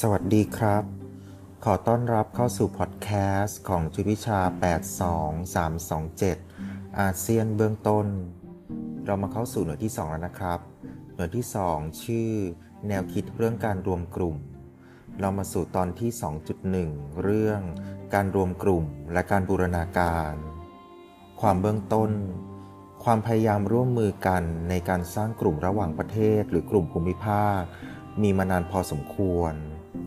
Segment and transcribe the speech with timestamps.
[0.00, 0.84] สวัสดีครับ
[1.64, 3.08] ขอต้อนรับเข้าสู่พอดแค
[3.40, 4.40] สต์ของจุดวิชา
[6.04, 8.06] 82327 อาเซียนเบื้องต้น
[9.04, 10.60] เรามาเข้าสู่หน่วยที่ 2 แล้วนะครับ
[11.14, 12.30] หน่วยที่ 2 ชื่อ
[12.88, 14.36] แนวคิดเรื่องการรวมกลุ่ม
[15.20, 16.10] เรามาสู่ตอนที่
[16.66, 17.60] 2.1 เรื่อง
[18.14, 20.32] การรวมกลุ่มและการบูรณาการ
[21.40, 22.10] ความเบื้องต้น
[23.04, 27.60] ความพยายามร่วมมือกันในการสร้างกลุ่มระหว่างประเทศหรือกลุ่มภูมิภาค
[28.22, 29.54] มีมานานพอสมควร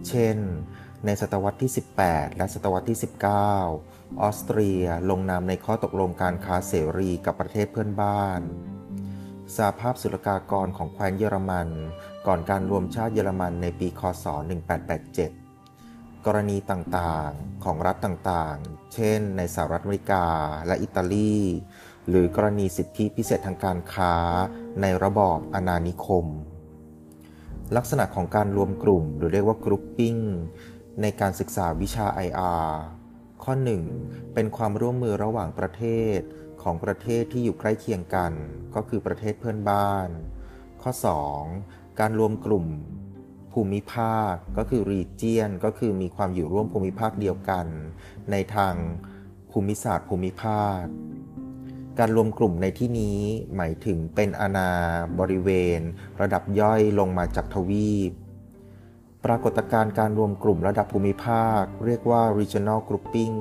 [0.08, 0.38] เช่น
[1.06, 1.72] ในศตวรรษที่
[2.04, 8.42] 18 และศตวรรษที่ 19 ออสเตรียลงนามในข้อตกลงการค้าเสรีกับประเทศเพื่อนบ้าน
[9.56, 11.70] สาภาพศุลกากรของแคว้นเยอรมัน
[12.28, 14.26] ก่อนการรวมชาติเยอรมันในปี คศ
[15.06, 20.26] 1887 กรณีต่างๆ ของรัฐต่างๆ เช่น ในสหรัฐอเมริกา
[20.68, 21.38] และอิตาลี
[22.10, 24.14] หรือกรณีสิทธิพิเศษทางการค้า
[24.82, 26.26] ในระบอบอาณานิคม
[27.76, 30.16] ลักษณะของการรวมกลุ่ม หรือเรียกว่ากรุ๊ปปิ้ง
[31.02, 32.70] ในการศึกษาวิชา IR
[33.44, 33.54] ข้อ
[33.94, 35.84] 1 เป็นความร่วมมือระหว่างประเท
[36.18, 36.20] ศ
[36.62, 38.32] ของประเทศที่อยู่ใกล้เคียงกัน
[38.76, 40.08] ก็คือประเทศเพื่อนบ้าน
[40.82, 40.92] ข้อ
[41.46, 42.66] 2 การรวมกลุ่ม
[43.54, 47.66] ภูมิภาคก็คือ region ก็คือมีความอยู่ร่วมภูมิภาคเดียวกัน
[48.32, 48.74] ในทาง
[49.52, 50.82] ภูมิศาสตร์ภูมิภาค
[52.00, 53.20] การรวมกลุ่มในที่นี้
[53.56, 54.72] หมายถึงเป็นอาณา
[55.20, 55.80] บริเวณ
[56.22, 58.12] ระดับย่อยลงมาจากทวีป
[59.26, 63.38] ปรากฏการณ์การรวมกลุ่มระดับภูมิภาค เรียกว่า regional grouping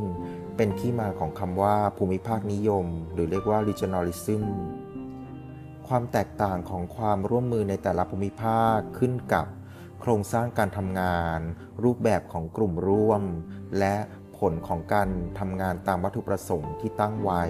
[0.57, 4.45] เป็นที่มาของคำว่าภูมิภาคนิยม หรือเรียกว่า regionalism
[5.89, 9.47] ความแตกต่างของความร่วมมือในแต่ละภูมิภาคขึ้นกับ
[10.01, 11.41] โครงสร้างการทำงาน
[11.85, 13.23] รูปแบบของกลุ่มร่วม
[13.79, 13.97] และ
[14.39, 17.45] ผลของการทำงานตามวัตถุประสงค์ที่ตั้งไว้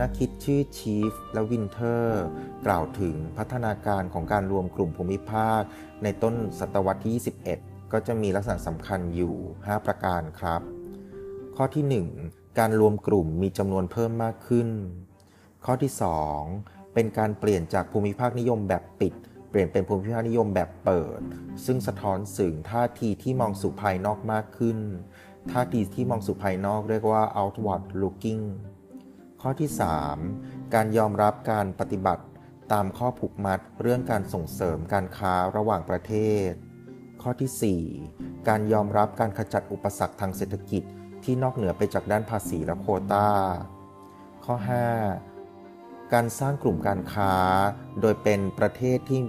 [0.00, 2.24] นักคิดชื่อชีฟและวินเทอร์
[2.66, 5.62] กล่าวถึงพัฒนาการของการรวมกลุ่มภูมิภาค
[6.02, 7.22] ในต้นศตวรรษที่
[7.54, 10.62] 21 ก็จะมีลักษณะสำคัญอยู่ 5 ประการครับ
[11.56, 14.68] ข้อที่ 1 การรวมกลุ่มมีจำนวนเพิ่มมากขึ้น
[15.64, 15.92] ข้อที่
[16.42, 19.14] 2 เป็นการเปลี่ยนจากภูมิภาคนิยมแบบปิด
[19.50, 21.20] เปลี่ยนเป็นภูมิภาคนิยมแบบเปิด
[21.64, 24.78] ซึ่งสะท้อนสึงท่าทีที่มองสู่ภายนอกมากขึ้น
[25.50, 28.44] ท่าทีที่มองสู่ภายนอกเรียกว่า outward looking
[29.46, 29.72] ข้อที่
[30.22, 32.24] 3 การยอมรับการปฏิบัติ
[32.72, 36.14] ตามข้อผูกมัดเรื่องการส่งเสริมการค้าระหว่างประเท
[36.48, 36.50] ศ
[37.22, 40.82] ข้อที่ 4 การยอมรับการขจัดอุปสรรคทางเศรษฐกิจ
[41.24, 43.28] ที่นอกเหนือไปจากด้านภาษีและโคตา
[44.44, 44.54] ข้อ
[45.34, 47.34] 5 การสร้างกลุ่มการค้า
[48.00, 49.20] โดยเป็นประเทศที่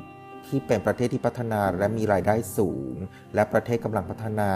[0.48, 2.94] ที่เป็นประเทศที่พัฒนาและมีรายได้สูง
[3.36, 4.52] และประเทศกำลังพัฒนา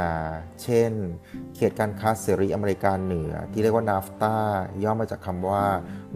[0.63, 0.91] เช่น
[1.55, 4.35] เขตการค้าเสรีอเมริกาเหนือ ที่เรียกว่า NAFTA
[4.83, 5.63] ย่อมาจากคำว่า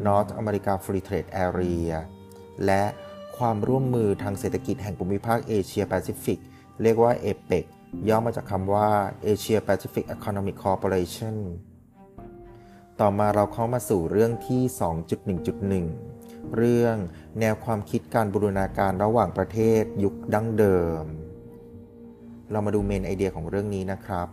[0.05, 1.91] North America Free Trade Area
[2.65, 2.83] และ
[3.37, 6.39] ความร่วมมือทางเศรษฐกิจแห่งภูมิภาคเอเชียแปซิฟิก
[6.81, 7.65] เรียกว่า APEC
[8.09, 8.89] ย่อมาจากคำว่า
[9.31, 11.35] Asia Pacific Economic Cooperation
[12.99, 14.61] ต่อมาเราเข้ามาสู่เรื่องที่
[15.23, 16.12] 2.1.1
[16.55, 16.95] เรื่อง
[17.39, 21.03] แนวความคิดการบูรณาการระหว่างประเทศ ยุคดั้งเดิม
[22.51, 24.27] เรามาดูเมนไอเดียของเรื่องนี้นะครับ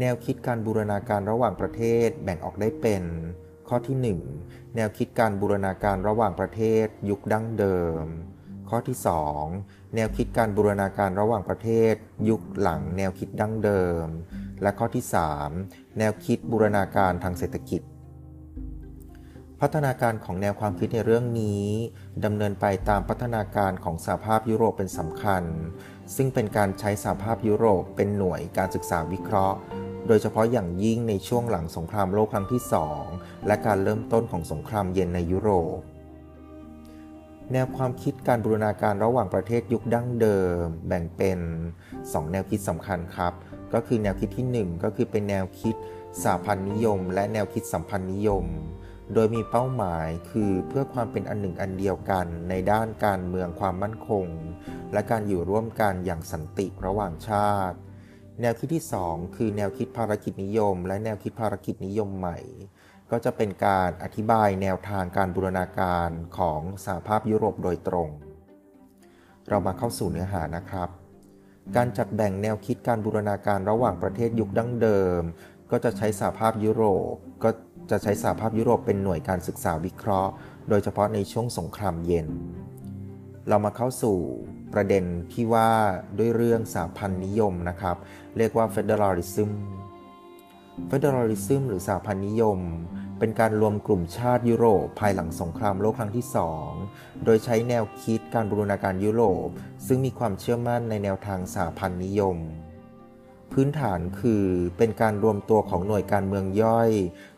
[0.00, 3.04] แนวคิดการบูรณาการระหว่างประเทศแบ่งออกได้เป็น
[3.68, 3.96] ข้อที่
[4.42, 8.04] 1 แนวคิดการบูรณาการระหว่างประเทศ ยุคดั้งเดิม
[8.68, 8.96] ข้อที่
[9.44, 11.94] 2 แนวคิดการบูรณาการระหว่างประเทศ
[12.28, 14.06] ยุคหลัง แนวคิดดั้งเดิม
[14.62, 15.04] และข้อที่
[15.50, 17.82] 3 แนวคิดบูรณาการทางเศรษฐกิจ
[19.62, 21.64] พัฒนาการของแนวความคิดในเรื่องนี้
[22.24, 25.42] ดำเนินไปตามพัฒนาการของสหภาพยุโรปเป็นสำคัญ
[26.16, 29.56] ซึ่งเป็นการใช้สหภาพยุโรปเป็นหน่วยการศึกษาวิเคราะห์
[30.06, 32.62] โดยเฉพาะอย่างยิ่งในช่วงหลังสงครามโลกครั้งที่
[33.04, 35.78] 2และการเริ่มต้นของสงครามเย็นในยุโรป
[37.52, 41.38] แนวความคิดการบูรณาการระหว่างประเทศยุคดั้งเดิม แบ่งเป็น
[41.90, 43.32] 2 แนวคิดสำคัญครับ
[43.74, 45.74] ก็คือแนวคิดที่ 1 ก็คือเป็นแนวคิด
[46.22, 48.46] สหพันธ์นิยม และแนวคิดสัมพันธ์นิยม
[49.14, 54.26] โดยมีเป้าหมายคือเพื่อความเป็นอันหนึ่งอันเดียวกันในด้านการเมืองความมั่นคง
[54.92, 57.76] และการอยู่ร่วมกันอย่างสันติระหว่างชาติ
[58.40, 62.38] แนวคิดที่ 2 คือแนวคิดภารกิจนิยม และแนวคิดภารกิจนิยมใหม่
[63.10, 68.08] ก็จะเป็นการอธิบายแนวทางการบูรณาการของสหภาพยุโรปโดยตรง
[69.48, 70.88] เรามาเข้าสู่เนื้อหานะครับ
[71.76, 75.22] การจัดแบ่งแนวคิดการบูรณาการระหว่างประเทศยุคดั้งเดิม
[75.70, 77.14] ก็จะใช้สหภาพยุโรป
[77.44, 77.50] ก็
[77.90, 80.32] จะใช้สหภาพยุโรปเป็นหน่วยการศึกษาวิเคราะห์
[80.68, 82.28] โดยเฉพาะในช่วงสงครามเย็น
[83.48, 84.16] เรามาเข้าสู่
[84.74, 85.70] ประเด็นที่ว่า
[86.18, 87.96] ด้วยเรื่องสหพันธ์นิยมนะครับ
[88.36, 89.50] เรียกว่า federalism
[90.90, 92.58] federalism หรือสหพันธ์นิยม
[93.18, 96.70] เป็นการรวมกลุ่มชาติยุโรปภายหลังสงครามโลกครั้งที่สอง
[97.24, 99.48] โดยใช้แนวคิดการบูรณาการยุโรป
[99.86, 102.36] ซึ่งมีความเชื่อมั่นในแนวทางสหพันธ์นิยม
[103.58, 104.44] พื้นฐานคือ
[104.78, 106.90] เป็นการรวมตัวของหน่วยการเมืองย่อย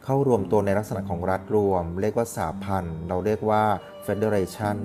[0.05, 3.65] เข้ารวมตัวในลักษณะของรัฐรวม เรียกว่าสหพันธ์เราเรียกว่า
[4.07, 4.79] Federation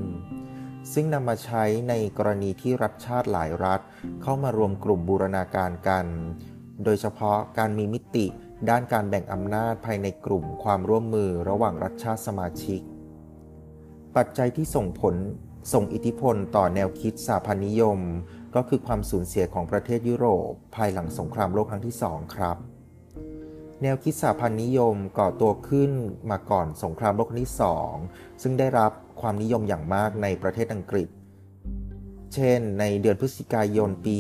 [0.94, 3.82] ซึ่งนำมาใช้ในกรณีที่รัฐชาติหลายรัฐ
[4.24, 6.06] เข้ามารวมกลุ่มบูรณาการกัน
[6.84, 8.26] โดยเฉพาะการมีมิติ
[8.70, 12.82] ด้านการแบ่งอำนาจภายในกลุ่มความร่วมมือระหว่างรัฐชาติสมาชิก
[14.16, 15.16] ปัจจัยที่ส่งผล
[15.72, 18.00] ส่งอิทธิพลต่อแนวคิดสาพันนิยม
[18.56, 22.58] ก็คือความสูญเสียของประเทศยุโรป ภายหลังสงครามโลกครั้งที่สองครับ
[23.82, 25.92] แนวคิดสาพันนิยมก่อตัวขึ้น
[26.32, 27.94] มาก่อนสงครามโลกครั้งที่สอง
[28.42, 31.08] ซึ่งได้รับความนิยมอย่างมากในประเทศอังกฤษ
[32.34, 34.18] เช่น ในเดือนพฤศจิกายนปี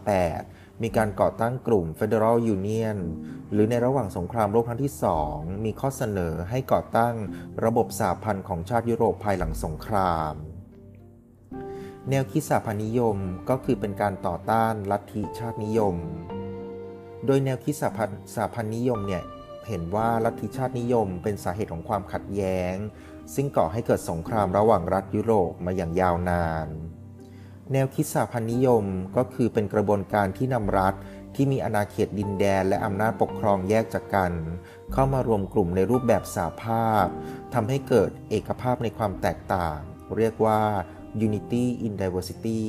[0.00, 2.98] 1938มีการก่อตั้งกลุ่ม Federal Union
[3.52, 7.14] หรือในระหว่างสงครามโลกครั้งที่สองมีข้อเสนอให้ก่อตั้ง
[7.64, 10.34] ระบบสาพันธ์ของชาติยุโรปภายหลังสงคราม
[12.10, 13.16] แนวคิดสาพันนิยม
[13.50, 15.96] ก็คือเป็นการต่อต้านลัทธิชาตินิยม
[17.26, 19.22] โดยแนวคิดสาพันสาพันนิยมเนี่ย
[19.68, 22.74] เห็นว่าลัทธิชาตินิยมเป็นสาเหตุของความขัดแย้ง
[23.34, 26.68] ซึ่งก่อให้เกิดสงครามระหว่างรัฐยุโรปมาอย่างยาวนาน
[27.72, 28.84] แนวคิดสาพันนิยม
[29.16, 30.94] ก็คือเป็นกระบวนการที่นำรัฐ
[31.34, 34.32] ที่มีอาณาเขตดินแดนและอำนาจปกครองแยกจากกัน
[34.92, 37.06] เข้ามารวมกลุ่มในรูปแบบสาภาพ
[37.54, 39.78] ทำให้เกิดเอกภาพในความแตกต่าง
[40.16, 40.60] เรียกว่า
[41.26, 42.62] unity in diversity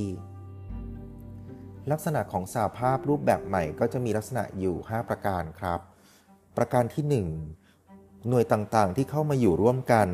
[1.92, 5.80] ลักษณะของสาภาพรูปแบบใหม่ก็จะมีลักษณะอยู่ 5 ประการครับ
[6.58, 7.06] ประการที่
[7.70, 10.10] 1 หน่วยต่างๆที่เข้ามาอยู่ร่วมกัน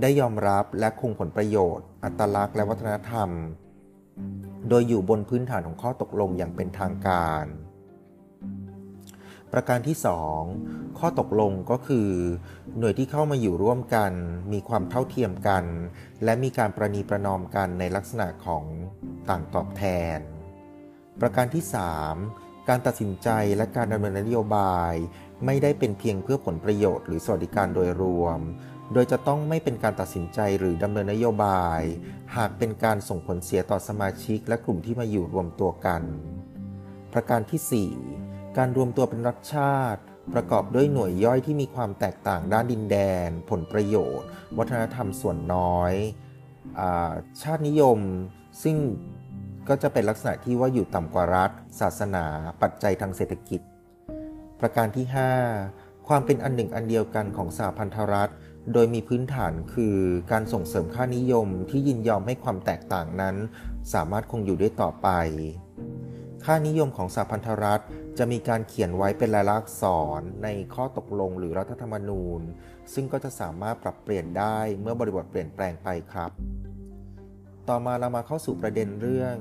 [0.00, 3.30] ได้ยอมรับและคงผลประโยชน์ อัตลักษณ์และวัฒนธรรม
[4.68, 7.44] โดยอยู่บนพื้นฐานของข้อตกลงอย่างเป็นทางการ
[9.52, 9.96] ประการที่
[10.48, 12.10] 2 ข้อตกลงก็คือ
[12.78, 14.12] หน่วยที่เข้ามาอยู่ร่วมกัน
[14.52, 15.64] มีความเท่าเทียมกัน
[16.24, 18.64] และมีการประนีประนอมกันในลักษณะของ
[19.28, 19.84] ต่างตอบแท
[20.16, 20.18] น
[21.20, 21.64] ประการที่
[22.14, 24.92] 3 การตัดสินใจและการดำเนินนโยบาย
[25.44, 28.40] ไม่ได้เป็นเพียงเพื่อผลประโยชน์หรือสวัสดิการโดยรวม
[28.92, 31.80] โดยจะต้องไม่เป็นการตัดสินใจหรือดำเนินนโยบาย
[32.36, 36.02] หากเป็นการส่งผลเสียต่อสมาชิกและกลุ่มที่มาอยู่รวมตัวกัน
[37.12, 38.25] ประการที่ 4
[38.58, 40.02] การรวมตัวเป็นรัฐชาติ
[40.34, 45.92] ประกอบด้วยหน่วยย่อยที่มีความแตกต่างด้านดินแดน ผลประโยชน์ วัฒนธรรมส่วนน้อย
[46.80, 46.82] อ
[47.42, 47.98] ชาตินิยม
[48.62, 48.76] ซึ่ง
[49.68, 51.50] ก็จะเป็นลักษณะที่ว่าอยู่ต่ำกว่ารัฐ
[51.80, 52.24] ศาสนา
[52.62, 53.60] ปัจจัยทางเศรษฐกิจ
[54.60, 55.06] ประการที่
[55.56, 58.32] 5 ความเป็นอันหนึ่งอันเดียวกันของสหพันธรัฐ
[58.72, 59.96] โดยมีพื้นฐานคือ
[60.32, 63.36] การส่งเสริมค่านิยมที่ยินยอมให้ความแตกต่างนั้น
[63.94, 65.08] สามารถคงอยู่ได้ต่อไป
[66.50, 67.82] ค่านิยมของสหพันธรัฐ
[68.18, 69.84] จะมีการเขียนไว้เป็นลายลักษณ์อักษ
[70.18, 72.40] รในข้อตกลงหรือรัฐธรรมนูญ
[72.94, 76.30] ซึ่งก็จะสามารถปรับเปลี่ยนได้เมื่อบริบทเปลี่ยนแปลงไปครับ
[77.68, 79.36] ต่อมาเรามาเข้าสู่ประเด็นเรื่อง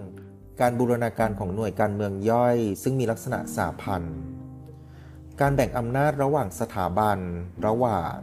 [0.62, 4.20] การบูรณาการของหน่วยการเมืองย่อย ซึ่งมีลักษณะสาพันธ์
[5.42, 7.18] การแบ่งอำนาจระหว่างสถาบัน
[7.68, 8.16] ระหว่าง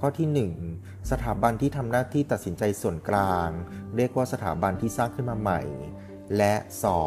[0.00, 3.48] ข้อที่ 1 สถาบันที่ทำหน้าที่ตัดสินใจส่วนกลาง
[3.96, 5.62] เรียกว่าสถาบันที่สร้างขึ้นมาใหม่
[6.36, 6.54] และ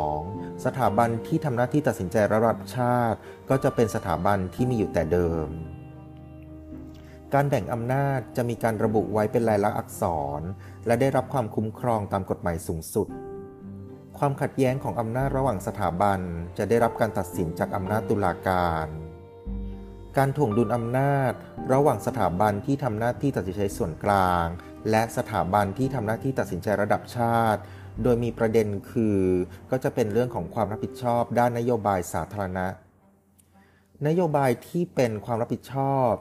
[0.05, 0.65] 2.
[0.65, 3.17] สถาบันที่ทำหน้าที่ตัดสินใจระดับชาติ
[3.49, 5.49] ก็จะเป็นสถาบันที่มีอยู่แต่เดิม
[7.33, 10.03] การแบ่งอำนาจจะมีการระบุไว้เป็นลายลักษณ์อักษ
[10.39, 10.41] ร
[10.85, 13.07] และได้รับความคุ้มครองตามกฎหมายสูงสุด
[14.17, 16.19] ความขัดแย้งของอำนาจระหว่างสถาบัน
[16.57, 18.87] จะได้รับการตัดสินจากอำนาจตุลาการ
[20.17, 21.33] การถ่วงดุลอำนาจ
[21.73, 24.45] ระหว่างสถาบันที่ทำหน้าที่ตัดสินใจส่วนกลาง
[24.89, 27.61] และสถาบันที่ทำหน้าที่ตัดสินใจระดับชาติ
[28.03, 29.19] โดยมีประเด็นคือ
[29.71, 32.67] ก็จะเป็นเรื่องของความรับผิดชอบด้านนโยบายสาธารณะ
[34.07, 36.11] นโยบายที่เป็นความรับผิดชอบ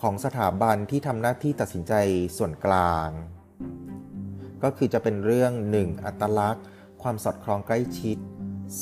[0.00, 1.94] ของสถาบันที่ทำหน้าที่ตัดสินใจ
[2.36, 3.08] ส่วนกลาง
[4.62, 6.04] ก็คือจะเป็นเรื่อง 1.
[6.04, 6.64] อัตลักษณ์
[7.02, 8.18] ความสอดคล้องใกล้ชิด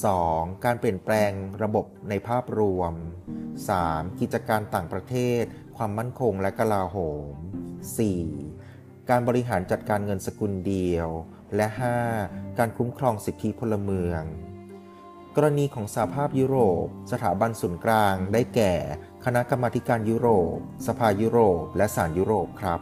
[0.01, 0.65] 2.
[0.65, 1.31] การเปลี่ยนแปลง
[1.63, 2.93] ระบบในภาพรวม
[3.57, 4.21] 3.
[4.21, 5.43] กิจการต่างประเทศ
[5.77, 6.97] ความมั่นคงและกลาโห
[7.33, 7.35] ม
[8.39, 9.11] 4.
[9.11, 11.09] การบริหารจัดการเงินสกุลเดียว
[11.57, 11.67] และ
[12.13, 12.59] 5.
[12.59, 14.23] การคุ้มครองสิทธิพลเมือง
[15.37, 18.75] กรณีของสหภาพยุโรป สถาบันศูนย์กลาง ได้แก่
[19.25, 22.81] คณะกรรมาการยุโรป สภายุโรป และศาลยุโรปครับ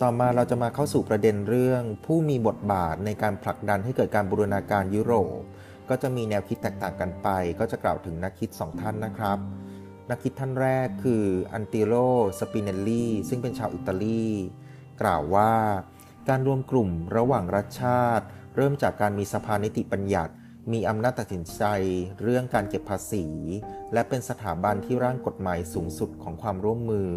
[0.00, 5.40] ต่อมาเราจะมาเข้าสู่ประเด็นเรื่อง ผู้มีบทบาทในการผลักดันให้เกิดการบูรณาการยุโรป
[5.88, 9.38] ก็จะมีแนวคิดแตกต่างกันไป ก็จะกล่าวถึงนักคิดสองท่านนะครับ
[10.10, 11.94] นักคิดท่านแรกคืออันติโร
[12.38, 14.26] สปินเนลลีซึ่งเป็นชาวอิตาลี
[15.02, 15.52] กล่าวว่า
[16.28, 18.24] การรวมกลุ่มระหว่างรัฐชาติ
[18.56, 20.32] เริ่มจากการมีสภานิติบัญญัติ
[20.72, 21.64] มีอำนาจตัดสินใจ
[22.22, 23.26] เรื่องการเก็บภาษี
[23.92, 27.12] และเป็นสถาบันที่ร่างกฎหมายสูงสุดของความร่วมมือ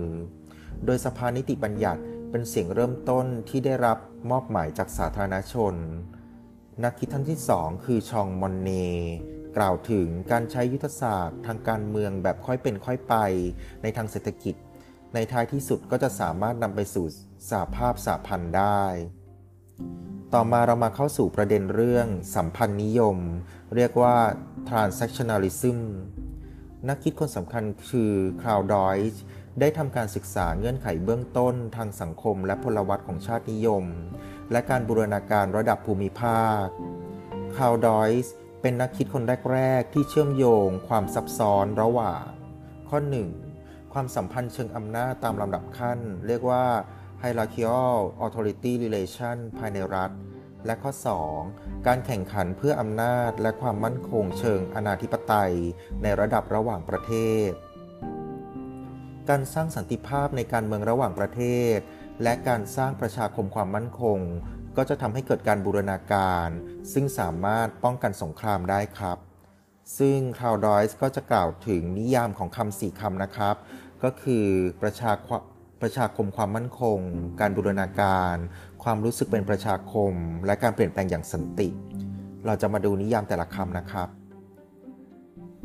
[0.85, 3.97] โดยสภานิติบัญญัติเป็นเสียงเริ่มต้นที่ได้รับ
[4.31, 5.75] มอบหมายจากสาธารณชน
[6.83, 8.69] นักคิดท่านที่สองคือชองมอนเน
[9.57, 13.15] กล่าวถึงการใช้ยุทธศาสตร์ ทางการเมืองแบบค่อยเป็นค่อยไป
[13.83, 14.55] ในทางเศรษฐกิจ
[15.15, 17.05] ในท้ายที่สุดก็จะสามารถนำไปสู่
[17.49, 18.83] สาภาพสาพันธ์ได้
[20.33, 23.17] ต่อมาเรามาเข้าสู่ประเด็นเรื่องสัมพันธ์นิยม
[23.75, 24.15] เรียกว่า
[24.69, 25.79] transactionalism
[26.89, 29.21] นักคิดคนสำคัญคือคลาวดอยส์
[29.59, 33.85] ได้ทำการศึกษาเงื่อนไขเบื้องต้นทางสังคมและพลวัตของชาตินิยม
[34.51, 36.65] และการบูรณาการระดับภูมิภาค
[37.55, 42.23] คลาวดอยส์เป็นนักคิดคนแรก ๆ ที่เชื่อมโยงความซับซ้อนระหว่าง
[42.89, 43.44] ข้อ 1.
[43.99, 46.65] ความสัมพันธ์เชิงอำนาจตามลำดับขั้น เรียกว่า
[47.21, 50.11] hierarchical authority relation ภายในรัฐ
[50.65, 50.91] และข้อ
[51.39, 51.87] 2.
[51.87, 55.53] การแข่งขันเพื่ออำนาจและความมั่นคงเชิงอนาธิปไตย
[56.03, 57.13] ในระดับระหว่างประเท
[57.47, 57.49] ศ
[59.29, 61.41] การสร้างสันติภาพในการเมืองระหว่างประเท
[61.75, 61.77] ศ
[62.23, 64.19] และการสร้างประชาคมความมั่นคง
[64.77, 66.47] ก็จะทำให้เกิดการบูรณาการ
[66.93, 69.19] ซึ่งสามารถป้องกันสงครามได้ครับ
[69.97, 73.55] ซึ่งคาวดอยส์ก็จะกล่าวถึงนิยามของคำสี่คำนะครับ
[74.03, 74.45] ก็คือ
[74.81, 75.11] ประชา
[75.81, 76.99] ประชาคมความมั่นคง
[77.39, 78.35] การบูรณาการ
[78.83, 80.13] ความรู้สึกเป็นประชาคม
[80.45, 81.67] และการเปลี่ยนแปลงอย่างสันติ
[82.45, 84.09] เราจะมาดูนิยามแต่ละคำนะครับ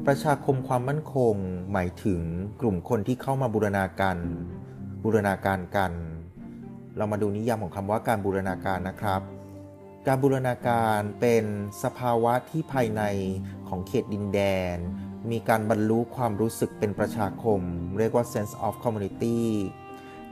[0.07, 1.35] ประชาคมความมั่นคง
[1.73, 2.21] หมายถึง
[2.61, 4.17] กลุ่มคนที่เข้ามาบูรณาการ
[5.05, 5.93] บูรณาการกัน
[6.97, 9.21] เรามาดูนิยามของคำว่าการบูรณาการนะครับ
[10.07, 11.45] การบูรณาการเป็น
[11.83, 13.03] สภาวะที่ภายใน
[13.69, 14.41] ของเขตดินแด
[14.75, 14.77] น
[15.31, 17.61] มีการบรรลุความรู้สึกเป็นประชาคม
[17.99, 19.41] เรียกว่า sense of community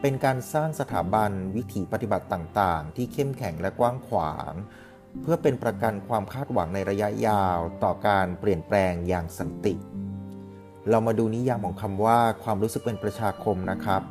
[0.00, 4.52] เป็นการสร้างสถาบันวิถีปฏิบัติต่างๆ ที่เข้มแข็งและกว้างขวาง
[5.22, 9.74] เพื่อเป็นประกันความคาดหวังในระยะยาวต่อการเปลี่ยนแปลงอย่างสันติ
[10.90, 14.02] เรามาดูนิยามของคำว่าความรู้สึกเป็นประชาคมนะครับ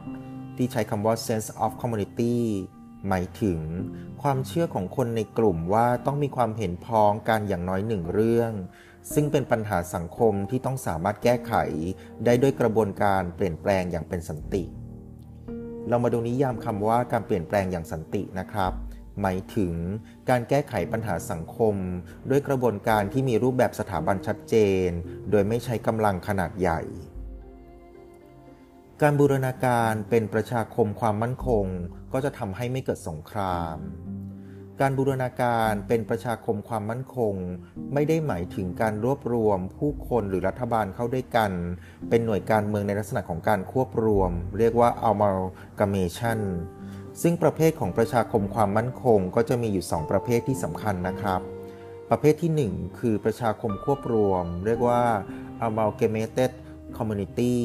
[0.58, 2.36] ที่ใช้คำว่า sense of community
[3.08, 3.60] หมายถึง
[4.22, 8.52] ความเชื่อของคนในกลุ่มว่าต้องมีความเห็นพ้องกันอย่างน้อยหนึ่งเรื่อง
[9.14, 11.54] ซึ่งเป็นปัญหาสังคมที่ต้องสามารถแก้ไข
[12.26, 14.64] ได้ด้วยกระบวนการเปลี่ยนแปลงอย่างเป็นสันติ
[15.90, 18.74] เรามาดูนิยามคำว่าการเปลี่ยนแปลงอย่างสันตินะครับ
[19.22, 19.74] หมายถึง
[20.30, 21.76] การแก้ไขปัญหาสังคม
[22.30, 24.88] ด้วยกระบวนการที่มีรูปแบบสถาบันชัดเจน
[25.32, 26.82] โดยไม่ใช้กำลังขนาดใหญ่
[29.02, 31.66] การบูรณาการเป็นประชาคมความมั่นคง
[32.14, 33.78] ก็จะทำให้ไม่เกิดสงคราม
[34.82, 37.34] การบูรณาการเป็นประชาคมความมั่นคง
[37.94, 41.52] ไม่ได้หมายถึงการรวบรวม ผู้คนหรือรัฐบาลเข้าด้วยกัน
[42.10, 46.40] เป็นหน่วยการเมืองในลักษณะของการควบรวม เรียกว่า amalgamation
[47.22, 51.42] ซึ่งประเภทของประชาคมความมั่นคงก็จะมีอยู่ 2 ประเภทที่สำคัญนะครับ
[52.10, 55.02] ประเภทที่ 1 คือประชาคมควบรวม เรียกว่า
[55.68, 56.52] amalgamated
[56.98, 57.56] community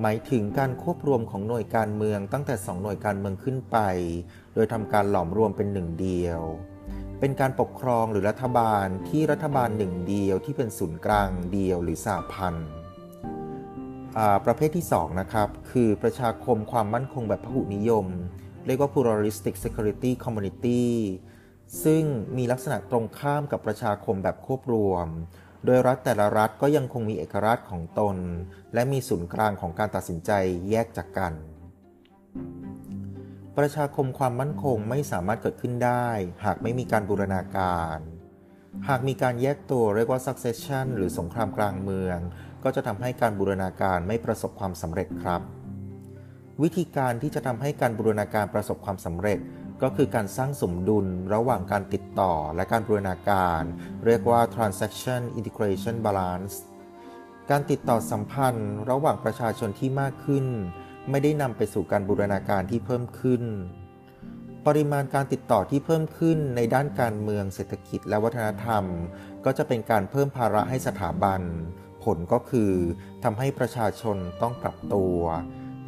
[0.00, 3.78] หมายถึงการควบรวมของหน่วยการเมืองตั้งแต่ 2 หน่วยการเมืองขึ้นไป
[4.56, 6.40] โดยทำการหลอมรวมเป็นหนึ่งเดียว
[7.20, 12.68] เป็นการปกครองหรือรัฐบาลที่รัฐบาลหนึ่งเดียวที่เป็นศูนย์กลางเดียวหรือสหพันธ์
[14.44, 18.06] ประเภทที่ 2 นะครับ คือประชาคมความมั่นคงแบบพหุนิยม
[18.66, 20.84] เรียกว่า pluralistic security community
[21.84, 22.04] ซึ่ง
[22.36, 25.06] มีลักษณะตรงข้ามกับประชาคมแบบควบรวม
[25.64, 28.16] โดยรัฐแต่ละรัฐก็ยังคงมีเอกราชของตน
[28.74, 30.30] และมีศูนย์กลางของการตัดสินใจ
[30.70, 31.32] แยกจากกัน
[33.58, 36.08] ประชาคมความมั่นคงไม่สามารถเกิดขึ้นได้
[36.44, 37.98] หากไม่มีการบูรณาการ
[38.88, 42.18] หากมีการแยกตัวเรียกว่า succession หรือสงครามกลางเมือง
[42.64, 45.40] ก็จะทำให้การบูรณาการไม่ประสบความสำเร็จครับ
[46.62, 49.38] วิธีการที่จะทำให้การบูรณาการประสบความสำเร็จ
[49.82, 53.62] ก็คือการสร้างสมดุลระหว่างการติดต่อและการบูรณาการ
[54.06, 56.54] เรียกว่า transaction integration balance
[57.50, 60.46] การติดต่อสัมพันธ์ระหว่างประชาชนที่มากขึ้น
[61.10, 63.42] ไม่ได้นำไปสู่การบูรณาการที่เพิ่มขึ้น
[64.66, 68.84] ปริมาณการติดต่อที่เพิ่มขึ้นในด้านการเมืองเศรษฐกิจและวัฒนธรรม
[69.44, 71.40] ก็จะเป็นการเพิ่มภาระให้สถาบัน
[72.04, 72.72] ผลก็คือ
[73.24, 75.18] ทำให้ประชาชนต้องปรับตัว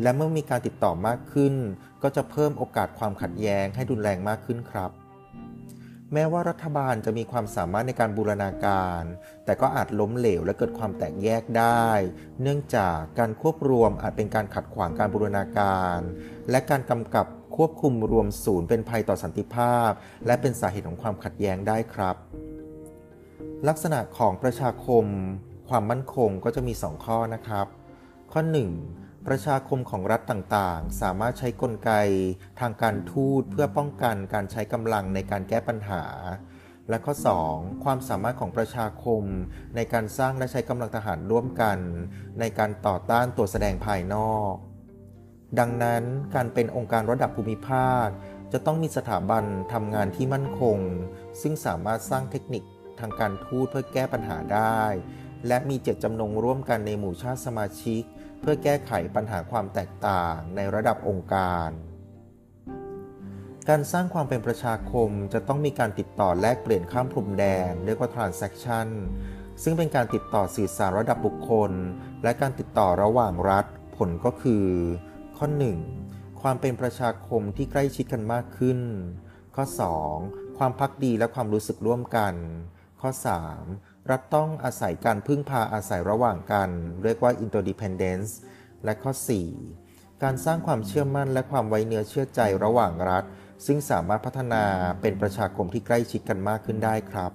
[0.02, 1.54] และเมื่อมีการติดต่อมากขึ้น
[2.02, 4.90] ก็จะเพิ่มโอกาสความขัดแย้งให้รุนแรงมากขึ้นครับ
[6.12, 9.02] แม้ว่ารัฐบาลจะมีความสามารถในการบูรณาการ
[9.44, 11.88] แต่ก็อาจล้มเหลวและเกิดความแตกแยกได้
[12.42, 15.98] เนื่องจากการควบรวมอาจเป็นการขัดขวางการบูรณาการ
[16.50, 19.90] และการกำกับควบคุมรวมศูนย์เป็นภัยต่อสันติภาพ
[20.26, 22.16] และเป็นสาเหตุของความขัดแย้งได้ครับ
[23.68, 25.04] ลักษณะของประชาคม
[25.68, 27.66] ความมั่นคงก็จะมี 2 ข้อนะครับ
[28.32, 31.92] ข้อ 1 ประชาคมของรัฐต่างๆ สามารถใช้กลไก
[32.60, 36.04] ทางการทูตเพื่อป้องกันการใช้กำลังในการแก้ปัญหา
[36.88, 37.14] และข้อ
[37.48, 37.84] 2.
[37.84, 39.22] ความสามารถของประชาคม
[39.76, 41.78] ในการสร้างและใช้กำลังทหารร่วมกัน
[42.40, 44.52] ในการต่อต้านตัวแสดงภายนอก
[45.58, 46.02] ดังนั้น
[46.34, 48.06] การเป็นองค์การระดับภูมิภาค
[48.52, 50.78] จะต้องมีสถาบันทำงานที่มั่นคง
[51.40, 52.62] ซึ่งสามารถสร้างเทคนิค
[53.00, 54.82] ทางการทูตเพื่อแก้ปัญหาได้
[55.46, 58.02] และมีเจตจำนงร่วมกันในหมู่ชาติสมาชิก
[58.40, 61.68] เพื่อแก้ไขปัญหาความแตกต่างในระดับองค์การ
[63.68, 68.88] การสร้างความเป็นประชาคมจะต้องมีการติดต่อแลกเปลี่ยนข้ามพรมแดนเรียกว่า transaction
[69.62, 71.72] ซึ่งเป็นการติดต่อสื่อสารระดับบุคคล
[72.22, 73.66] และการติดต่อระหว่างรัฐ
[73.96, 74.66] ผลก็คือ
[75.36, 75.46] ข้อ
[75.94, 76.40] 1.
[76.42, 78.80] ความเป็นประชาคมที่ใกล้ชิดกันมากขึ้น
[79.54, 79.64] ข้อ
[80.12, 80.58] 2.
[80.58, 82.34] ความพักดีและความรู้สึกร่วมกัน
[83.00, 83.10] ข้อ
[83.52, 83.87] 3.
[84.10, 86.70] รัฐต้องอาศัยการพึ่งพาอาศัยระหว่างกัน
[87.02, 88.30] เรียกว่า interdependence
[88.84, 89.12] และข้อ
[89.66, 90.22] 4.
[90.22, 93.24] การสร้างความเชื่อมั่นและความไว้เนื้อเชื่อใจระหว่างรัฐ
[93.66, 94.64] ซึ่งสามารถพัฒนา
[95.00, 97.32] เป็นประชาคมที่ใกล้ชิดกันมากขึ้นได้ครับ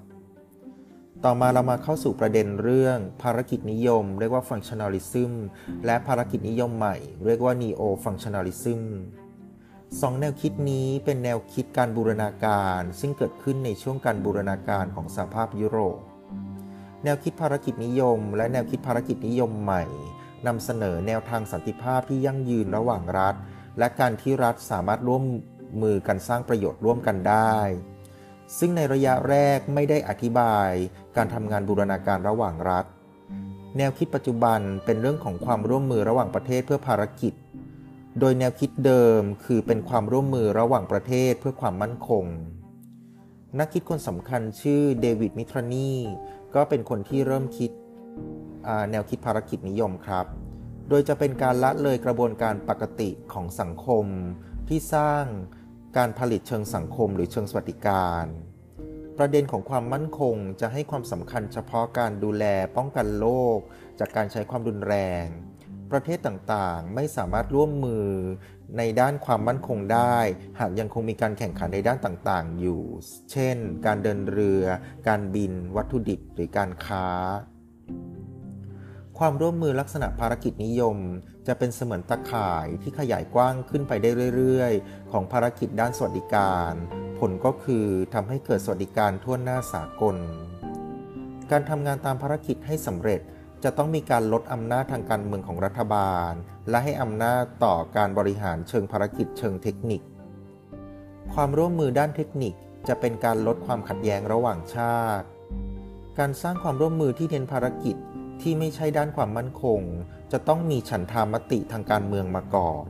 [1.23, 5.31] ต่อมาเรามาเข้าสู่ประเด็นเรื่อง ภารกิจนิยม เรียกว่า functionalism
[5.85, 8.81] และภารกิจนิยมใหม่ เรียกว่า neo functionalism
[10.01, 15.99] สองแนวคิดนี้เป็นแนวคิดการบูรณาการ ซึ่งเกิดขึ้นในช่วงการบูรณาการของสหภาพยุโรป
[17.03, 19.83] แนวคิดภารกิจนิยม และแนวคิดภารกิจนิยมใหม่
[20.47, 23.35] นำเสนอแนวทางสันติภาพที่ยั่งยืนระหว่างรัฐ
[23.79, 25.23] และการที่รัฐสามารถร่วม
[25.81, 27.57] มือกันสร้างประโยชน์ร่วมกันได้
[28.57, 30.71] ซึ่งในระยะแรกไม่ได้อธิบาย
[31.15, 32.85] การทำงานบูรณาการระหว่างรัฐ
[33.77, 37.33] แนวคิดปัจจุบันเป็นเรื่องของความร่วมมือระหว่างประเทศเพื่อภารกิจ
[38.19, 42.25] โดยแนวคิดเดิมคือเป็นความร่วมมือระหว่างประเทศเพื่อความมั่นคง
[43.59, 45.91] นักคิดคนสำคัญชื่อเดวิดมิทรานี
[46.55, 47.71] ก็เป็นคนที่เริ่มคิด
[48.91, 50.25] แนวคิดภารกิจนิยมครับ
[50.89, 54.05] โดยจะเป็นการละเลยกระบวนการปกติของสังคม
[54.69, 55.25] ที่สร้าง
[55.97, 58.25] การผลิตเชิงสังคมหรือเชิงสวัสดิการ
[59.17, 62.45] ประเด็นของความมั่นคงจะให้ความสำคัญเฉพาะการดูแล
[62.77, 63.59] ป้องกันโรค
[63.99, 65.25] จากการใช้ความรุนแรง
[65.91, 68.07] ประเทศต่างๆ ไม่สามารถร่วมมือ
[68.77, 70.17] ในด้านความมั่นคงได้
[70.59, 72.81] หากยังคงมีการแข่งขันในด้านต่างๆ อยู่
[73.31, 74.63] เช่น การเดินเรือ
[75.07, 77.07] การบิน วัตถุดิบ หรือการค้า
[79.19, 80.97] ความร่วมมือลักษณะภารกิจนิยม
[81.47, 86.73] จะเป็นเสมือนตะข่ายที่ขยายกว้างขึ้นไปได้เรื่อย ๆ ของภารกิจด้านสวัสดิการ
[87.19, 90.15] ผลก็คือทำให้เกิดสวัสดิการทั่วหน้าสากล
[91.51, 93.21] การทำงานตามภารกิจให้สำเร็จ
[93.63, 96.31] จะต้องมีการลดอำนาจทางการเมืองของรัฐบาล
[96.69, 100.01] และให้อำนาจต่อการบริหารเชิงภารกิจเชิงเทคนิค
[101.33, 102.53] ความร่วมมือด้านเทคนิค
[102.87, 105.27] จะเป็นการลดความขัดแย้งระหว่างชาติ
[106.19, 107.95] การสร้างความร่วมมือที่เน้นภารกิจ
[108.41, 109.79] ที่ไม่ใช่ด้านความมั่นคง
[110.31, 112.85] จะต้องมีฉันทามติทางการเมืองมาก่อน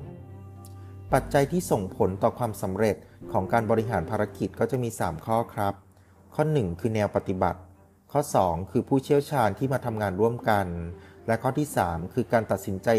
[1.14, 2.96] ปัจจัยที่ส่งผลต่อความสำเร็จ
[3.32, 5.74] ของการบริหารภารกิจก็จะมี 3 ข้อครับ
[6.36, 7.60] ข้อ 1 คือแนวปฏิบัติ
[8.16, 10.68] ข้อ 2 คือผู้เชี่ยวชาญที่มาทำงานร่วมกัน
[11.28, 12.90] และข้อที่ 3 คือการตัดสินใจ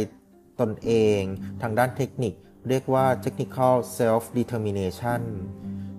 [0.60, 1.20] ตนเอง
[1.62, 2.34] ทางด้านเทคนิค
[2.68, 5.22] เรียกว่า technical self determination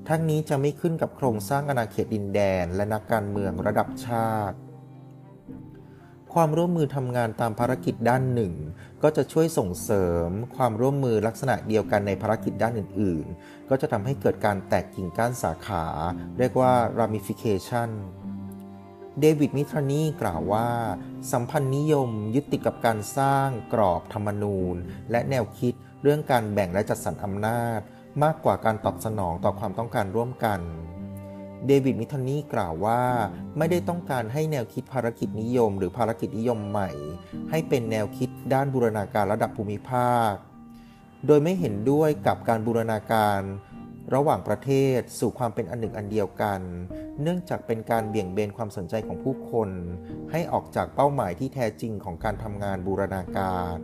[0.10, 4.58] ทั้งนี้จะไม่ขึ้นกับโครงสร้างอาณาเขตดินแดน และนักการเมืองระดับชาติ
[6.34, 8.54] ความร่วมมือทำงานตามภารกิจด้านหนึ่ง
[9.04, 15.86] ก็จะช่วยส่งเสริม ความร่วมมือลักษณะเดียวกันในภารกิจด้านอื่น ๆ ก็จะทำให้เกิดการแตกกิ่งก้านสาขา
[16.38, 17.90] เรียกว่า ramification
[19.20, 20.70] เดวิดมิทรานีกล่าวว่า
[21.32, 24.76] สัมพันธ์นิยมยึดติดกับการสร้างกรอบธรรมนูญ
[25.12, 27.80] และแนวคิดเรื่องการแบ่งและจัดสรรอำนาจ
[28.24, 30.60] มากกว่าการตอบสนองต่อความต้องการร่วมกัน
[31.68, 33.02] เดวิดมิทานีกล่าวว่า
[33.58, 36.90] ไม่ได้ต้องการให้แนวคิดภารกิจนิยม หรือภารกิจนิยมใหม่
[37.50, 40.34] ให้เป็นแนวคิดด้านบูรณาการระดับภูมิภาค
[41.28, 43.42] โดยไม่เห็นด้วยกับการบูรณาการ
[44.14, 46.62] ระหว่างประเทศสู่ความเป็นอันหนึ่งอันเดียวกัน
[47.22, 49.70] เนื่องจากเป็นการเบี่ยงเบนความสนใจของผู้คน
[50.32, 53.78] ให้ออกจากเป้าหมายที่แท้จริงของการทำงานบูรณาการ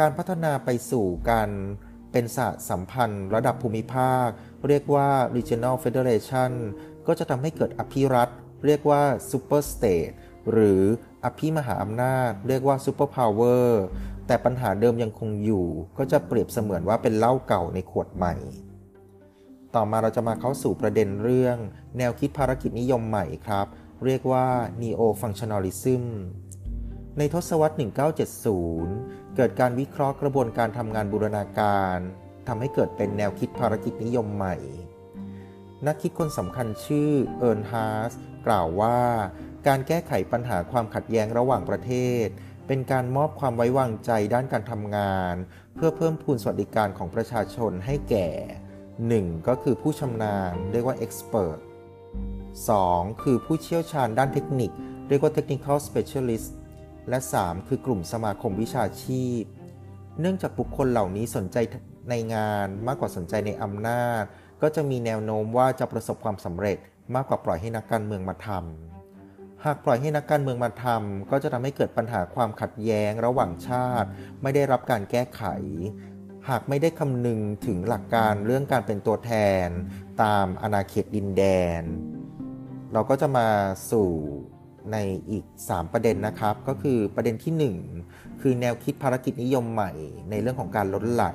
[0.00, 1.50] การพัฒนาไปสู่การ
[2.12, 4.28] เป็นสหสัมพันธ์ระดับภูมิภาค
[4.68, 6.52] เรียกว่า regional federation
[7.06, 8.28] ก็จะทำให้เกิดอภิรัฐ
[8.66, 10.12] เรียกว่า super state
[10.50, 10.82] หรือ
[11.24, 13.66] อภิมหาอำนาจ เรียกว่า super power
[14.26, 15.66] แต่ปัญหาเดิมยังคงอยู่
[15.98, 18.34] ก็จะเปรียบเสมือนว่าเป็นเหล้าเก่าในขวดใหม่
[19.76, 21.56] ต่อมาเราจะมาเข้าสู่ประเด็นเรื่อง
[21.98, 23.66] แนวคิดภารกิจนิยมใหม่ครับ
[24.04, 24.46] เรียกว่า
[24.82, 26.04] neo functionalism
[27.18, 27.74] ในทศวรรษ
[28.54, 31.96] 1970 เกิดการวิเคราะห์กระบวนการทำงานบูรณาการ
[32.48, 34.56] ทำให้เกิดเป็นแนวคิดภารกิจนิยมใหม่
[35.86, 38.12] นักคิดคนสำคัญชื่อเอิร์นฮาร์ส
[38.46, 39.00] กล่าวว่า
[39.66, 41.92] การแก้ไขปัญหาความขัดแย้งระหว่างประเท
[42.24, 42.26] ศ
[42.66, 45.34] เป็นการมอบความไว้วางใจด้านการทำงาน
[45.74, 48.28] เพื่อเพิ่มพูนสวัสดิการของประชาชนให้แก่
[48.98, 49.48] 1.
[49.48, 51.58] ก็คือผู้ชำนาญเรียกว่า expert
[52.40, 53.22] 2.
[53.22, 54.70] คือผู้เชี่ยวชาญด้านเทคนิค
[55.08, 56.48] เรียกว่า technical specialist
[57.08, 57.68] และ 3.
[57.68, 59.42] คือกลุ่มสมาคมวิชาชีพ
[60.20, 61.56] เนื่องจากบุคคลเหล่านี้สนใจ
[62.10, 64.22] ในงานมากกว่าสนใจในอำนาจ
[64.62, 66.78] ก็จะมีแนวโน้มว่าจะประสบความสำเร็จ
[67.14, 74.08] มากกว่าปล่อยให้นักการเมืองมาทำ หากปล่อยให้นักการเมืองมาทำก็จะทำให้เกิดปัญหาความขัดแย้งระหว่างชาติ
[74.42, 75.42] ไม่ได้รับการแก้ไข
[76.48, 79.32] หากไม่ได้คำนึงถึงหลักการเรื่องการเป็นตัวแท
[79.66, 79.68] น
[80.22, 81.42] ตามอาณาเขตดินแด
[81.80, 81.82] น
[82.92, 83.48] เราก็จะมา
[83.90, 84.10] สู่
[84.92, 84.96] ใน
[85.30, 89.92] อีก 3 ประเด็นนะครับ ก็คือประเด็นที่ 1 คือแนวคิดภารกิจนิยมใหม่
[90.30, 91.26] ในเรื่องของการล้นไหล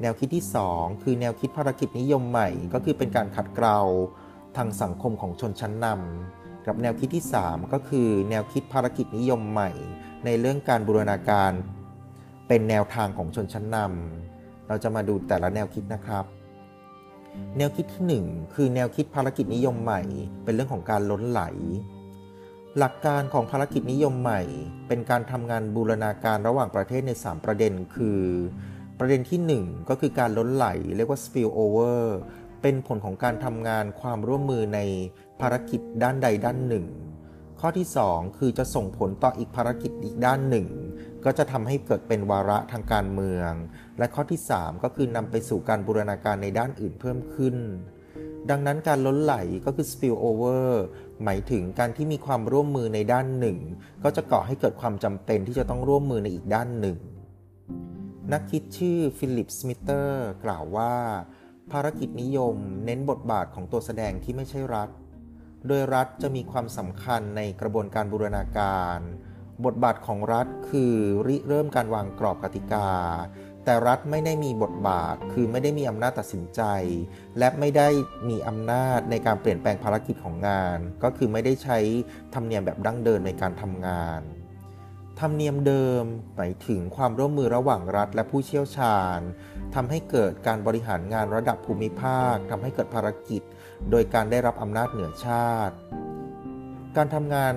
[0.00, 3.80] แนวคิดที่ 2 คือแนวคิดภารกิจนิยมใหม่ ก็คือเป็นการขัดเกลา
[4.56, 9.70] ทางสังคมของชนชั้นนำกับแนวคิดที่ 3 ก็คือแนวคิดภารกิจนิยมใหม่
[10.24, 11.52] ในเรื่องการบูรณาการ
[12.48, 16.24] เป็นแนวทางของชนชั้นนำเราจะมาดูแต่ละแนวคิดนะครับ
[17.56, 20.02] แนวคิดที่ 1 คือแนวคิดภารกิจนิยมใหม่
[20.44, 21.42] เป็นเรื่องของการล้นไหล
[22.78, 24.42] หลักการของภารกิจนิยมใหม่
[24.88, 28.20] เป็นการทำงานบูรณาการระหว่างประเทศใน 3 ประเด็น คือ
[28.98, 32.00] ประเด็นที่ 1 ก็คือการล้นไหลเรียกว่า spill over
[32.62, 34.80] เป็นผลของการทำงานความร่วมมือใน
[35.40, 36.86] ภารกิจด้านใดด้านหนึ่ง
[37.60, 40.66] ข้อที่ 2 คือจะส่งผลต่ออีกภารกิจอีกด้านหนึ่ง
[41.24, 43.52] ก็จะทำให้เกิดเป็นวาระทางการเมือง
[43.98, 47.56] และข้อที่ 3 ก็คือนำไปสู่การบูรณาการในด้านอื่นเพิ่มขึ้น
[48.50, 50.66] ดังนั้นการล้นไหลก็คือ spill over
[51.24, 53.58] หมายถึงการที่มีความร่วมมือในด้านหนึ่ง
[54.04, 56.98] ก็จะก่อให้เกิดความจำเป็นที่จะต้องร่วมมือในอีกด้านหนึ่ง
[58.32, 60.94] นักคิดชื่อฟิลิป ชมิตเตอร์กล่าวว่า
[61.72, 64.88] ภารกิจนิยมเน้นบทบาทของตัวแสดงที่ไม่ใช่รัฐ
[65.66, 68.98] โดยรัฐจะมีความสำคัญในกระบวนการบูรณาการ
[69.66, 70.94] บทบาทของรัฐคือ
[71.26, 72.90] ริเริ่มการวางกรอบกติกา
[73.64, 76.62] แต่รัฐไม่ได้มีบทบาท คือไม่ได้มีอำนาจตัดสินใจ
[77.38, 77.88] และไม่ได้
[78.28, 81.78] มีอำนาจในการเปลี่ยนแปลงภารกิจของงาน ก็คือไม่ได้ใช้
[82.34, 84.20] ธรรมเนียมแบบดั้งเดิมในการทำงาน
[85.20, 86.02] ธรรมเนียมเดิม
[86.36, 89.18] หมายถึงความร่วมมือระหว่างรัฐและผู้เชี่ยวชาญ
[89.74, 93.42] ทำให้เกิดการบริหารงานระดับภูมิภาคทำให้เกิดภารกิจ
[93.90, 95.74] โดยการได้รับอำนาจเหนือชาติ
[96.96, 97.54] การทำงาน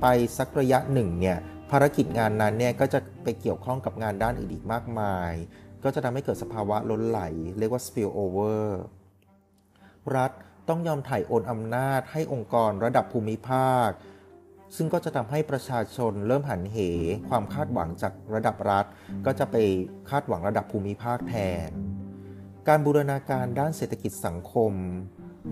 [0.00, 0.06] ไป
[0.38, 1.38] สักระยะหนึ่งเนี่ย
[1.70, 5.32] ภารกิจงานนั้นเนี่ยก็จะไปเกี่ยวข้องกับงานด้านอื่นอีกมากมาย
[5.84, 7.20] ก็จะทำให้เกิดสภาวะล้นไหล
[7.58, 8.64] เรียกว่า spill over
[10.16, 10.32] รัฐ
[10.68, 13.90] ต้องยอมถ่ายโอนอำนาจให้องค์กรระดับภูมิภาค
[14.76, 16.78] ซึ่งก็จะทำให้ประชาชนเริ่มหันเห
[17.28, 18.86] ความคาดหวังจากระดับรัฐ
[19.26, 19.56] ก็จะไป
[20.10, 21.34] คาดหวังระดับภูมิภาคแท
[21.68, 21.70] น
[22.68, 24.72] การบูรณาการด้านเศรษฐกิจสังคม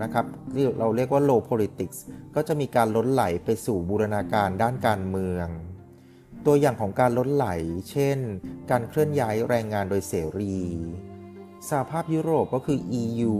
[0.01, 1.97] นะครับที่เราเรียกว่า low politics
[2.35, 5.47] ก็จะมีการล้นไหลไปสู่บูรณาการด้านการเมือง
[6.45, 7.47] ตัวอย่างของการล้นไหล
[7.91, 8.17] เช่น
[8.71, 10.57] การเคลื่อนย้ายแรงงานโดยเสรี
[11.69, 13.33] สหภาพยุโรปก็คือ EU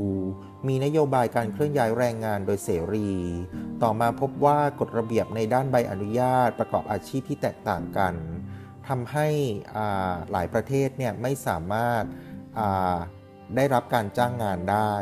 [0.67, 3.09] มีนโยบายการเคลื่อนย้ายแรงงานโดยเสรี
[3.83, 8.13] ต่อมาพบว่ากฎระเบียบในด้านใบอนุญาตประกอบอาชีพที่แตกต่างกัน
[8.87, 9.27] ทำให้
[10.31, 12.03] หลายประเทศเนี่ยไม่สามารถ
[13.55, 14.93] ได้รับการจ้างงานได้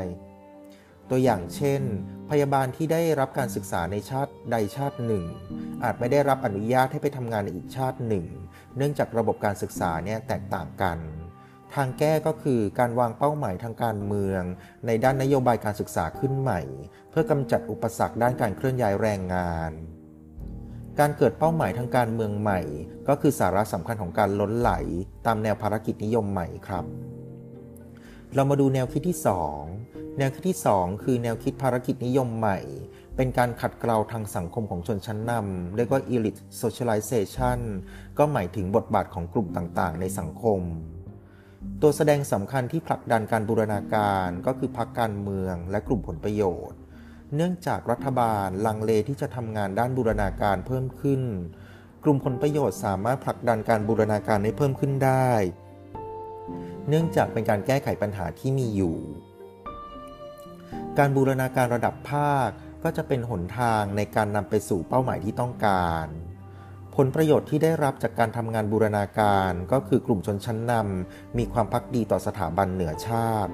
[1.12, 1.82] ตัวอย่างเช่น
[2.30, 5.26] พยาบาลที่ได้รับการศึกษาในชาติใดชาติหนึ่ง
[5.84, 8.26] อาจไม่ได้รับอนุญาตให้ไปทำงานในอีกชาติหนึ่ง
[8.78, 10.98] เนื่องจากระบบการศึกษาเนี่ยแตกต่างกัน
[11.74, 14.42] ทางแก้ก็คือการวางเป้าหมายทางการเมือง
[14.86, 16.62] ในด้านนโยบายการศึกษาขึ้นใหม่
[17.10, 19.72] เพื่อกำจัดอุปสรรคด้านการเคลื่อนย้ายแรงงาน
[21.00, 22.62] การเกิดเป้าหมายทางการเมืองใหม่
[23.08, 24.72] ก็คือสาระสำคัญของการล้นไหล
[25.26, 26.86] ตามแนวภารกิจนิยมใหม่ครับ
[28.36, 29.81] เรามาดูแนวคิดที่ 2
[30.18, 32.60] แนวคิดที่ 2 คือแนวคิดภารกิจนิยมใหม่
[33.16, 37.60] เป็นการขัดเกลาทางสังคมของชนชั้นนำเรียกว่า elite socialization
[38.18, 40.60] ก็หมายถึงบทบาทของกลุ่มต่างๆ ในสังคม
[41.82, 46.80] ตัวแสดงสำคัญที่ผลักดันการบูรณาการก็คือพรรคการเมืองและกลุ่มผลประโยชน์
[47.36, 51.22] เนื่องจากรัฐบาลลังเลที่จะทำงานด้านบูรณาการเพิ่มขึ้น
[52.04, 55.32] กลุ่มผลประโยชน์สามารถผลักดันการบูรณาการให้เพิ่มขึ้นได้
[56.88, 58.98] เนื่องจากเป็นการแก้ไขปัญหาที่มีอยู่
[61.04, 62.50] การบูรณาการระดับภาค
[62.84, 66.06] ก็จะเป็นหนทางในการนำไปสู่เป้าหมายที่ต้องการ
[66.96, 73.54] ผลประโยชน์ที่ได้รับจากการทำงานบูรณาการก็คือกลุ่มชนชั้นนำมีความพักดีต่อสถาบันเหนือชาติ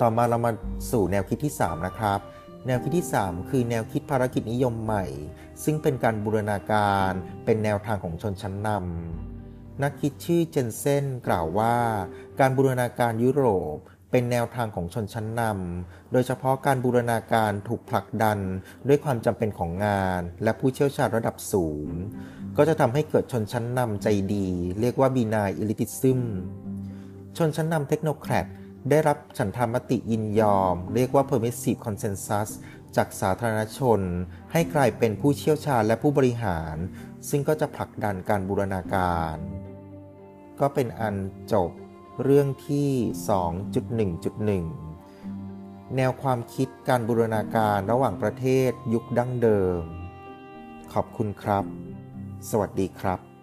[0.00, 0.52] ต่อมาเรามา
[0.90, 2.20] สู่แนวคิดที่ 3 นะครับ
[2.66, 5.04] แนวคิดที่ 3 คือแนวคิดภารกิจนิยมใหม่
[5.64, 7.10] ซึ่งเป็นการบูรณาการ
[7.44, 11.76] เป็นแนวทางของชนชั้นนำนักคิดชื่อเจนเซนกล่าวว่า
[12.40, 13.78] การบูรณาการยุโรป
[14.16, 18.38] เป็นแนวทางของชนชั้นนำ โดยเฉพาะการบูรณาการถูกผลักดัน
[18.88, 21.88] ด้วยความจำเป็นของงาน และผู้เชี่ยวชาญระดับสูง
[22.56, 24.48] ก็จะทำให้เกิดชนชั้นนำใจดี
[24.80, 26.20] เรียกว่าบีนายอิลิติซึม
[27.36, 28.46] ชนชั้นนำเทคโนแครด
[28.90, 32.48] ได้รับฉันทามติยินยอม เรียกว่า permissive consensus
[32.96, 34.00] จากสาธารณชน
[34.52, 36.76] ให้กลายเป็นผู้เชี่ยวชาญและผู้บริหาร
[37.28, 39.36] ซึ่งก็จะผลักดันการบูรณาการ
[40.60, 41.16] ก็เป็นอัน
[41.54, 41.70] จบ
[42.22, 42.90] เรื่องที่
[44.22, 49.82] 2.1.1 แนวความคิดการบูรณาการระหว่างประเทศยุคดั้งเดิม
[50.92, 51.64] ขอบคุณครับ
[52.50, 53.33] สวัสดีครับ